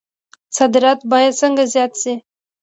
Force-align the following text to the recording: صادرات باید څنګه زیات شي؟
صادرات 0.57 0.99
باید 1.11 1.33
څنګه 1.41 1.63
زیات 1.73 1.93
شي؟ 2.01 2.13